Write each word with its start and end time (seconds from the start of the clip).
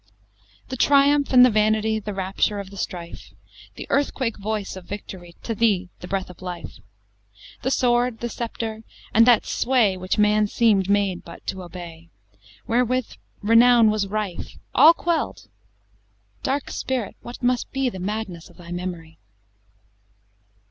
IV 0.63 0.69
The 0.69 0.77
triumph 0.77 1.31
and 1.31 1.45
the 1.45 1.51
vanity, 1.51 1.99
The 1.99 2.15
rapture 2.15 2.59
of 2.59 2.71
the 2.71 2.75
strife 2.77 3.35
The 3.75 3.85
earthquake 3.91 4.39
voice 4.39 4.75
of 4.75 4.85
Victory, 4.85 5.35
To 5.43 5.53
thee 5.53 5.91
the 5.99 6.07
breath 6.07 6.31
of 6.31 6.41
life; 6.41 6.79
The 7.61 7.69
sword, 7.69 8.17
the 8.17 8.27
sceptre, 8.27 8.81
and 9.13 9.27
that 9.27 9.45
sway 9.45 9.95
Which 9.97 10.17
man 10.17 10.47
seem'd 10.47 10.89
made 10.89 11.23
but 11.23 11.45
to 11.45 11.61
obey, 11.61 12.09
Wherewith 12.65 13.11
renown 13.43 13.91
was 13.91 14.07
rife 14.07 14.57
All 14.73 14.95
quell'd! 14.95 15.47
Dark 16.41 16.71
Spirit! 16.71 17.15
what 17.21 17.43
must 17.43 17.71
be 17.71 17.87
The 17.87 17.99
madness 17.99 18.49
of 18.49 18.57
thy 18.57 18.71
memory! 18.71 19.19